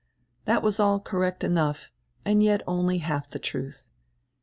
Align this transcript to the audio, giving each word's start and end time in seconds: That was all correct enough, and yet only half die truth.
That 0.45 0.63
was 0.63 0.79
all 0.79 0.99
correct 0.99 1.43
enough, 1.43 1.91
and 2.25 2.41
yet 2.41 2.63
only 2.65 2.97
half 2.97 3.29
die 3.29 3.37
truth. 3.37 3.87